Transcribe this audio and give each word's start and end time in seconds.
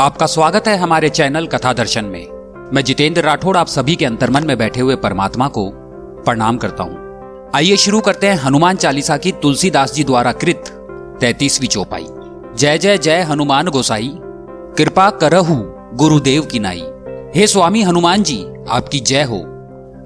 आपका 0.00 0.26
स्वागत 0.26 0.68
है 0.68 0.76
हमारे 0.76 1.08
चैनल 1.08 1.46
कथा 1.46 1.72
दर्शन 1.72 2.04
में। 2.04 2.70
मैं 2.74 2.82
जितेंद्र 2.84 3.22
राठौड़ 3.22 3.56
आप 3.56 3.66
सभी 3.66 3.96
के 3.96 4.04
अंतर्मन 4.04 4.46
में 4.46 4.56
बैठे 4.58 4.80
हुए 4.80 4.94
परमात्मा 4.96 5.48
को 5.48 5.64
प्रणाम 6.24 6.56
करता 6.56 6.84
हूँ। 6.84 7.50
आइए 7.54 7.76
शुरू 7.76 8.00
करते 8.00 8.26
हैं 8.26 8.36
हनुमान 8.36 8.76
चालीसा 8.76 9.16
की 9.16 9.32
तुलसीदास 9.32 9.92
जी 9.94 10.04
द्वारा 10.04 10.32
कृत 10.32 10.70
तैतीसवीं 11.20 11.68
चौपाई। 11.68 12.06
जय 12.56 12.78
जय 12.78 12.98
जय 12.98 13.20
हनुमान 13.20 13.68
गोसाई, 13.68 14.10
कृपा 14.78 15.10
करहु 15.10 15.56
गुरुदेव 15.96 16.42
की 16.42 16.58
नाई। 16.58 16.82
हे 17.34 17.46
स्वामी 17.46 17.82
हनुमान 17.82 18.22
जी, 18.22 18.44
आपकी 18.70 19.00
जय 19.00 19.22
हो। 19.22 19.38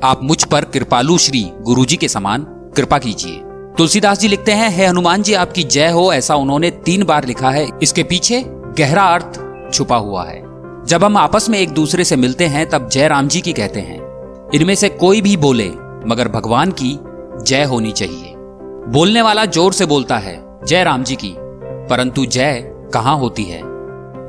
आप 0.04 0.20
मुझ 0.22 0.42
पर 0.44 0.64
कृपालु 0.64 1.18
श्री 1.18 1.44
गुरु 1.60 1.84
जी 1.84 1.96
के 1.96 2.08
समान 2.08 2.46
कृपा 2.76 2.98
कीजिए। 2.98 3.40
तुलसीदास 3.78 4.18
जी 4.18 4.28
लिखते 4.28 4.52
हैं, 4.52 4.68
हे 4.70 4.86
हनुमान 4.86 5.22
जी, 5.22 5.34
आपकी 5.34 5.62
जय 5.62 5.90
हो 5.90 6.12
ऐसा 6.12 6.34
उन्होंने 6.34 6.70
तीन 6.84 7.04
बार 7.04 7.24
लिखा 7.24 7.50
है। 7.50 7.68
इसके 7.82 8.02
पीछे 8.02 8.44
गहरा 8.78 9.02
अर्थ 9.02 9.40
छुपा 9.74 9.96
हुआ 9.96 10.24
है। 10.24 10.42
जब 10.86 11.04
हम 11.04 11.16
आपस 11.16 11.48
में 11.50 11.58
एक 11.58 11.70
दूसरे 11.70 12.04
से 12.04 12.16
मिलते 12.16 12.46
हैं, 12.46 12.68
तब 12.68 12.88
जय 12.88 13.08
राम 13.08 13.28
जी 13.28 13.40
की 13.40 13.52
कहते 13.52 13.80
हैं, 13.80 14.00
इनमें 14.54 14.74
से 14.74 14.88
कोई 14.88 15.20
भी 15.20 15.36
बोले, 15.36 15.68
मगर 16.06 16.28
भगवान 16.28 16.72
की 16.72 16.98
जय 17.42 17.64
होनी 17.64 17.92
चाहिए। 17.92 18.34
बोलने 18.88 19.22
वाला 19.22 19.44
ज़ोर 19.44 19.72
से 19.72 19.86
बोलता 19.86 20.18
है 20.18 20.36
जय 20.66 20.84
राम 20.84 21.04
जी 21.04 21.16
की, 21.16 21.34
परंतु 21.88 22.26
जय 22.26 22.60
कहाँ 22.94 23.16
होती 23.18 23.44
है? 23.44 23.60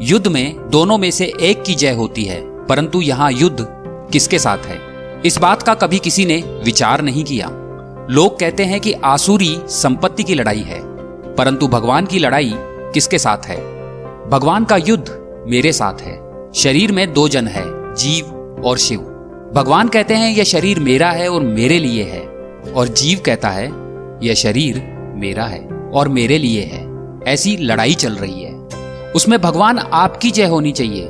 युद्ध 0.01 0.27
में 0.27 0.69
दोनों 0.69 0.97
में 0.97 1.09
से 1.11 1.31
एक 1.41 1.63
की 1.63 1.75
जय 1.75 1.93
होती 1.93 2.23
है, 2.23 2.41
परंतु 2.65 3.01
यहाँ 3.01 3.31
युद्ध 3.31 3.67
किसके 4.13 4.39
साथ 4.39 4.65
है? 4.65 4.79
इस 5.25 5.37
बात 5.37 5.63
का 5.63 5.73
कभी 5.73 5.99
किसी 5.99 6.25
ने 6.25 6.37
विचार 6.63 7.01
नहीं 7.01 7.23
किया। 7.23 7.49
लोग 8.09 8.39
कहते 8.39 8.63
हैं 8.63 8.79
कि 8.79 8.93
आसुरी 9.05 9.55
संपत्ति 9.67 10.23
की 10.23 10.35
लड़ाई 10.35 10.61
है, 10.61 10.79
परंतु 11.35 11.67
भगवान 11.67 12.05
की 12.05 12.19
लड़ाई 12.19 12.53
किसके 12.93 13.19
साथ 13.19 13.45
है? 13.45 13.57
भगवान 14.29 14.65
का 14.65 14.77
युद्ध 14.77 15.05
मेरे 15.47 15.71
साथ 15.71 16.01
है। 16.01 16.19
शरीर 16.53 16.91
में 16.91 17.13
दो 17.13 17.27
जन 17.27 17.47
है, 17.47 17.63
जीव 17.95 18.25
और 18.65 18.77
शिव। 18.77 18.99
भगवान 19.55 19.87
कहते 19.87 20.13
हैं, 20.13 20.35
यह 20.35 20.43
शरीर 20.43 20.79
मेरा 20.79 21.11
है 21.11 21.29
और 21.29 21.41
मेरे 21.41 21.79
लिए 21.79 22.03
है। 22.03 22.21
और 22.73 22.87
जीव 22.87 23.19
कहता 23.25 23.49
है, 23.49 23.65
यह 24.23 24.33
शरीर 24.33 24.83
मेरा 25.15 25.45
है 25.45 25.67
और 25.93 26.09
मेरे 26.09 26.37
लिए 26.37 26.61
है। 26.61 26.87
ऐसी 27.27 27.57
लड़ाई 27.57 27.93
चल 27.93 28.13
रही 28.13 28.43
है। 28.43 28.53
उसमें 29.15 29.41
भगवान 29.41 29.79
आपकी 29.79 30.31
जय 30.31 30.45
होनी 30.45 30.71
चाहिए। 30.71 31.07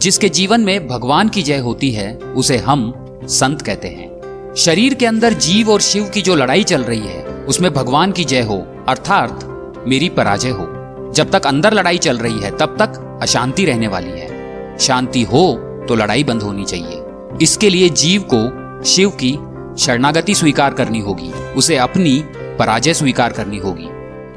जिसके 0.00 0.28
जीवन 0.28 0.60
में 0.60 0.88
भगवान 0.88 1.28
की 1.28 1.42
जय 1.42 1.58
होती 1.58 1.90
है, 1.90 2.16
उसे 2.16 2.56
हम 2.56 2.94
संत 3.24 3.62
कहते 3.62 3.88
हैं। 3.88 4.20
शरीर 4.56 4.94
के 4.94 5.06
अंदर 5.06 5.32
जीव 5.32 5.70
और 5.70 5.80
शिव 5.80 6.04
की 6.04 6.22
जो 6.22 6.34
लड़ाई 6.34 6.64
चल 6.64 6.82
रही 6.82 7.06
है, 7.06 7.24
उसमें 7.24 7.74
भगवान 7.74 8.12
की 8.12 8.24
जय 8.24 8.40
हो, 8.40 8.84
अर्थात 8.88 9.40
मेरी 9.86 10.08
पराजय 10.08 10.48
हो। 10.48 10.77
जब 11.12 11.30
तक 11.30 11.46
अंदर 11.46 11.72
लड़ाई 11.72 11.98
चल 11.98 12.18
रही 12.18 12.38
है, 12.38 12.50
तब 12.50 12.76
तक 12.78 13.18
अशांति 13.22 13.64
रहने 13.64 13.88
वाली 13.88 14.10
है। 14.10 14.38
शांति 14.78 15.22
हो 15.22 15.64
तो 15.88 15.94
लड़ाई 15.94 16.24
बंद 16.24 16.42
होनी 16.42 16.64
चाहिए। 16.64 17.02
इसके 17.42 17.70
लिए 17.70 17.88
जीव 17.88 18.24
को 18.34 18.68
शिव 18.84 19.10
की 19.10 19.38
शरणागति 19.78 20.34
स्वीकार 20.34 20.74
करनी 20.74 21.00
होगी। 21.00 21.32
उसे 21.32 21.76
अपनी 21.76 22.24
पराजय 22.36 22.94
स्वीकार 22.94 23.32
करनी 23.32 23.58
होगी। 23.58 23.88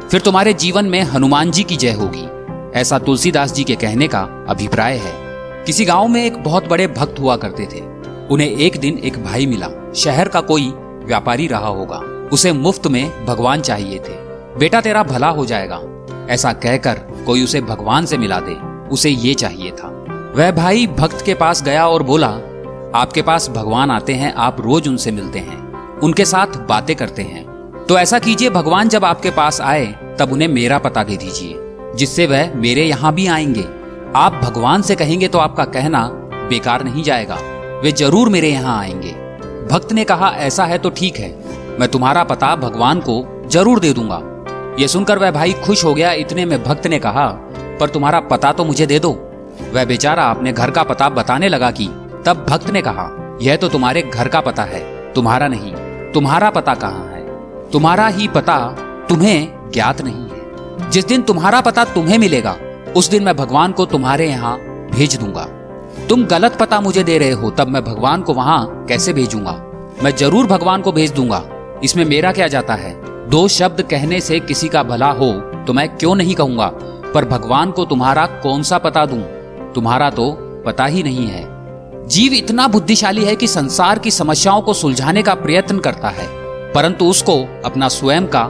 फिर 0.07 0.21
तुम्हारे 0.21 0.53
जीवन 0.53 0.85
में 0.85 1.01
हनुमान 1.01 1.51
जी 1.51 1.63
की 1.63 1.75
जय 1.75 1.91
होगी। 1.91 2.27
ऐसा 2.79 2.99
तुलसीदास 2.99 3.53
जी 3.53 3.63
के 3.63 3.75
कहने 3.75 4.07
का 4.07 4.45
अभिप्राय 4.49 4.97
है। 4.97 5.13
किसी 5.65 5.85
गाँव 5.85 6.07
में 6.07 6.25
एक 6.25 6.43
बहुत 6.43 6.67
बड़े 6.67 6.87
भक्त 6.87 7.19
हुआ 7.19 7.35
करते 7.35 7.63
थे। 7.63 7.79
उन्हें 8.27 8.57
एक 8.57 8.77
दिन 8.77 8.97
एक 8.97 9.23
भाई 9.23 9.45
मिला। 9.45 9.91
शहर 9.95 10.27
का 10.27 10.41
कोई 10.41 10.73
व्यापारी 11.03 11.47
रहा 11.47 11.67
होगा। 11.67 12.29
उसे 12.33 12.53
मुफ़्त 12.53 12.87
में 12.87 13.25
भगवान 13.25 13.61
चाहिए 13.61 13.97
थे। 13.97 14.13
बेटा, 14.57 14.81
तेरा 14.81 15.03
भला 15.03 15.27
हो 15.27 15.45
जाएगा। 15.45 15.81
ऐसा 16.29 16.51
कहकर 16.53 16.99
कोई 17.25 17.43
उसे 17.43 17.61
भगवान 17.61 18.05
से 18.05 18.17
मिला 18.17 18.39
दे, 18.39 18.53
उसे 18.89 19.09
ये 19.09 19.33
चाहिए 19.33 19.71
था। 19.71 19.87
वह 20.35 20.51
भाई 20.51 20.87
भक्त 20.87 21.25
के 21.25 21.33
पास 21.33 21.63
गया 21.63 21.87
और 21.87 22.03
बोला, 22.03 22.27
आपके 22.95 23.21
पास 23.21 23.49
भगवान 23.49 23.91
आते 23.91 24.13
हैं, 24.13 24.33
आप 24.33 24.61
रोज 24.61 24.87
उनसे 24.87 25.11
मिलते 25.11 25.39
हैं, 25.39 25.99
उनके 25.99 26.25
साथ 26.25 26.57
बातें 26.67 26.95
करते 26.95 27.21
हैं। 27.21 27.45
तो 27.85 27.97
ऐसा 27.97 28.19
कीजिए 28.19 28.49
भगवान 28.49 28.89
जब 28.89 29.05
आपके 29.05 29.29
पास 29.29 29.61
आए, 29.61 29.85
तब 30.19 30.31
उन्हें 30.31 30.47
मेरा 30.47 30.77
पता 30.77 31.03
दे 31.03 31.17
दीजिए, 31.17 31.55
जिससे 31.95 32.25
वह 32.27 32.53
मेरे 32.55 32.83
यहाँ 32.83 33.13
भी 33.13 33.27
आएँगे। 33.27 33.65
आप 34.15 34.39
भगवान 34.43 34.81
से 34.81 34.95
कहेंगे 34.95 35.27
तो 35.27 35.39
आपका 35.39 35.65
कहना 35.65 36.07
बेकार 36.49 36.83
नहीं 36.83 37.03
जाएगा, 37.03 37.35
वे 37.83 37.91
ज़रूर 37.91 38.29
मेरे 38.29 38.49
यहाँ 38.49 38.79
आएँगे। 38.79 39.11
भक्त 39.67 39.91
ने 39.91 40.03
कहा, 40.03 40.29
ऐसा 40.29 40.65
है 40.65 40.77
तो 40.77 40.89
ठीक 40.89 41.17
है, 41.17 41.29
मैं 41.79 41.89
तुम्हारा 41.89 42.23
पता 42.23 42.55
भगवान 42.55 42.99
को 42.99 43.47
ज़रूर 43.49 43.79
दे 43.79 43.93
दूँगा। 43.93 44.21
यह 44.81 44.87
सुनकर 44.87 45.19
वह 45.19 45.31
भाई 45.31 45.51
खुश 45.53 45.83
हो 45.85 45.93
गया, 45.93 46.11
इतने 46.11 46.45
में 46.45 46.63
भक्त 46.63 46.87
ने 46.87 46.99
कहा, 46.99 47.27
पर 47.79 47.89
तुम्हारा 47.89 48.19
पता 48.19 48.51
तो 48.51 48.65
मुझे 48.65 48.85
दे 48.85 48.99
दो। 48.99 49.11
वह 49.73 49.85
बेचारा 49.85 50.23
अपने 50.23 50.53
घर 50.53 50.71
का 50.71 50.83
पता 50.83 51.09
बताने 51.09 51.49
लगा 51.49 51.71
कि 51.71 51.85
तब 52.25 52.45
भक्त 52.49 52.69
ने 52.69 52.81
कहा, 52.81 53.37
यह 53.41 53.55
तो 53.55 53.69
तुम्हारे 53.69 54.01
घर 54.01 54.27
का 54.27 54.41
पता 54.41 54.63
है, 54.63 55.13
तुम्हारा 55.13 55.47
नहीं, 55.47 55.73
तुम्हारा 56.13 56.49
पता 56.49 56.75
कहाँ 56.75 57.05
है? 57.05 57.21
तुम्हारा 57.69 58.07
ही 58.07 58.27
पता 58.27 58.57
तुम्हें 59.09 59.69
ज्ञात 59.71 60.01
नहीं 60.01 60.27
है। 60.29 60.89
जिस 60.89 61.05
दिन 61.05 61.21
तुम्हारा 61.21 61.61
पता 61.61 61.85
तुम्हें 61.85 62.17
मिलेगा, 62.17 62.55
उस 62.95 63.09
दिन 63.09 63.23
मैं 63.23 63.35
भगवान 63.35 63.71
को 63.71 63.85
तुम्हारे 63.85 64.29
यहाँ 64.29 64.57
भेज 64.91 65.15
दूँगा। 65.15 65.45
तुम 66.09 66.25
गलत 66.25 66.57
पता 66.59 66.81
मुझे 66.81 67.03
दे 67.03 67.17
रहे 67.17 67.31
हो, 67.31 67.49
तब 67.49 67.67
मैं 67.67 67.83
भगवान 67.83 68.21
को 68.21 68.33
वहाँ 68.33 68.85
कैसे 68.89 69.13
भेजूँगा? 69.13 69.61
मैं 70.03 70.15
ज़रूर 70.15 70.47
भगवान 70.47 70.81
को 70.81 70.91
भेज 70.91 71.11
दूँगा 71.11 71.43
इसमें 71.83 72.03
मेरा 72.05 72.31
क्या 72.31 72.47
जाता 72.47 72.73
है? 72.73 72.93
दो 73.29 73.47
शब्द 73.47 73.81
कहने 73.81 74.19
से 74.21 74.39
किसी 74.39 74.67
का 74.67 74.83
भला 74.83 75.09
हो 75.11 75.31
तो 75.67 75.73
मैं 75.73 75.87
क्यों 75.89 76.15
नहीं 76.15 76.35
कहूँगा? 76.35 76.67
पर 77.13 77.25
भगवान 77.25 77.71
को 77.71 77.85
तुम्हारा 77.85 78.25
कौन 78.43 78.63
सा 78.63 78.77
पता 78.77 79.05
दूँ? 79.05 79.21
तुम्हारा 79.73 80.09
तो 80.09 80.31
पता 80.65 80.85
ही 80.85 81.03
नहीं 81.03 81.27
है। 81.27 81.43
जीव 82.07 82.33
इतना 82.33 82.67
बुद्धिशाली 82.67 83.23
है 83.25 83.35
कि 83.35 83.47
संसार 83.47 83.99
की 83.99 84.11
समस्याओं 84.11 84.61
को 84.61 84.73
सुलझाने 84.73 85.23
का 85.23 85.33
प्रयत्न 85.35 85.79
करता 85.79 86.09
है, 86.09 86.27
परंतु 86.73 87.05
उसको 87.05 87.37
अपना 87.65 87.87
स्वयं 87.87 88.27
का 88.27 88.43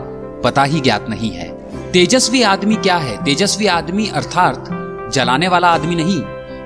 पता 0.44 0.64
ही 0.64 0.80
ज्ञात 0.80 1.10
नहीं 1.10 1.32
है। 1.32 1.50
तेजस्वी 1.92 2.42
आदमी 2.42 2.76
क्या 2.76 2.98
है? 2.98 3.18
तेजस्वी 3.24 3.66
आदमी 3.68 4.08
अर्थात 4.08 4.70
जलाने 5.14 5.48
वाला 5.48 5.68
आदमी 5.68 5.96
नहीं। 5.96 6.22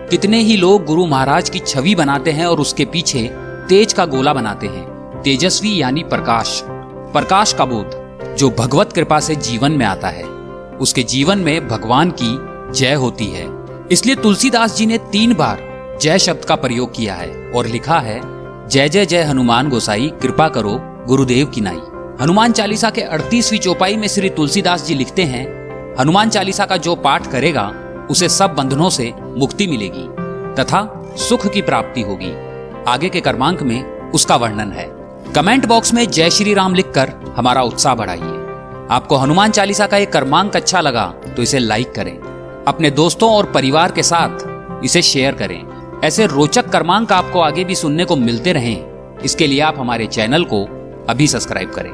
कितने 0.09 0.39
ही 0.39 0.57
लोग 0.57 0.85
गुरु 0.85 1.05
महाराज 1.05 1.49
की 1.49 1.59
छवि 1.59 1.95
बनाते 1.95 2.31
हैं 2.31 2.45
और 2.45 2.59
उसके 2.59 2.85
पीछे 2.85 3.29
तेज 3.69 3.93
का 3.93 4.05
गोला 4.05 4.33
बनाते 4.33 4.67
हैं। 4.67 4.94
तेजस्वी 5.25 5.81
यानी 5.81 6.03
प्रकाश। 6.03 6.61
प्रकाश 7.13 7.53
का 7.53 7.65
बोध, 7.65 8.17
जो 8.35 8.49
भगवत 8.49 8.93
कृपा 8.93 9.19
से 9.19 9.35
जीवन 9.35 9.71
में 9.71 9.85
आता 9.85 10.07
है। 10.07 10.23
उसके 10.79 11.03
जीवन 11.03 11.37
में 11.37 11.67
भगवान 11.67 12.13
की 12.21 12.37
जय 12.79 12.93
होती 12.93 13.25
है। 13.25 13.65
इसलिए 13.91 14.15
तुलसीदास 14.15 14.75
जी 14.75 14.85
ने 14.85 14.97
तीन 14.97 15.33
बार 15.33 15.59
जय 16.01 16.19
शब्द 16.19 16.45
का 16.45 16.55
प्रयोग 16.55 16.95
किया 16.95 17.13
है 17.13 17.51
और 17.55 17.65
लिखा 17.65 17.99
है, 17.99 18.21
जय 18.67 18.89
जय 18.89 19.05
जय 19.05 19.21
हनुमान 19.21 19.69
गोसाई, 19.69 20.11
कृपा 20.21 20.49
करो 20.49 20.79
गुरुदेव 20.81 21.45
की 21.45 21.61
नाई। 21.61 21.81
हनुमान 22.21 22.51
चालीसा 22.51 22.89
के 22.89 23.01
अड़तीसवीं 23.01 23.59
चौपाई 23.59 23.95
में 23.95 24.07
श्री 24.07 24.29
तुलसीदास 24.29 24.85
जी 24.85 24.95
लिखते 24.95 25.23
हैं, 25.23 25.47
हनुमान 25.99 26.29
चालीसा 26.29 26.65
का 26.65 26.77
जो 26.77 26.95
पाठ 26.95 27.27
करेगा, 27.27 27.73
उसे 28.11 28.29
सब 28.29 28.55
बंधनों 28.55 28.89
से 28.89 29.13
मुक्ति 29.21 29.67
मिलेगी, 29.67 30.07
तथा 30.61 31.09
सुख 31.17 31.47
की 31.47 31.61
प्राप्ति 31.61 32.01
होगी। 32.01 32.31
आगे 32.87 33.09
के 33.09 33.21
कर्मांक 33.21 33.63
में 33.63 34.11
उसका 34.11 34.35
वर्णन 34.35 34.71
है। 34.71 34.94
कमेंट 35.35 35.65
बॉक्स 35.65 35.93
में 35.93 36.05
जय 36.07 36.29
श्री 36.29 36.53
राम 36.53 36.75
लिखकर 36.75 37.09
हमारा 37.37 37.61
उत्साह 37.61 37.95
बढ़ाइए। 37.95 38.87
आपको 38.91 39.15
हनुमान 39.15 39.51
चालीसा 39.51 39.87
का 39.87 39.97
एक 39.97 40.11
कर्मांक 40.11 40.55
अच्छा 40.55 40.81
लगा 40.81 41.05
तो 41.35 41.41
इसे 41.41 41.59
लाइक 41.59 41.91
करें। 41.95 42.63
अपने 42.67 42.91
दोस्तों 42.91 43.31
और 43.31 43.51
परिवार 43.51 43.91
के 43.91 44.03
साथ 44.03 44.83
इसे 44.85 45.01
शेयर 45.01 45.33
करें। 45.33 46.01
ऐसे 46.03 46.25
रोचक 46.25 46.69
कर्मांक 46.69 47.11
आपको 47.11 47.39
आगे 47.39 47.63
भी 47.63 47.75
सुनने 47.75 48.05
को 48.05 48.15
मिलते 48.15 48.53
रहें। 48.53 49.19
इसके 49.19 49.47
लिए 49.47 49.59
आप 49.61 49.79
हमारे 49.79 50.07
चैनल 50.07 50.43
को 50.43 50.63
अभी 51.09 51.27
सब्सक्राइब 51.27 51.71
करें। 51.71 51.91